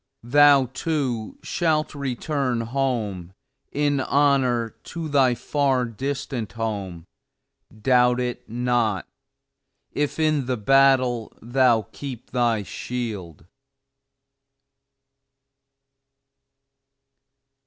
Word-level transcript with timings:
Thou, 0.23 0.65
too, 0.73 1.37
shalt 1.43 1.93
return 1.93 2.61
home, 2.61 3.33
in 3.71 3.99
honor 3.99 4.71
to 4.85 5.07
thy 5.07 5.35
far 5.35 5.85
distant 5.85 6.53
home, 6.53 7.05
doubt 7.83 8.19
it 8.19 8.49
not 8.49 9.07
if 9.91 10.17
in 10.17 10.47
the 10.47 10.57
battle 10.57 11.31
thou 11.39 11.87
keep 11.91 12.31
thy 12.31 12.63
shield. 12.63 13.45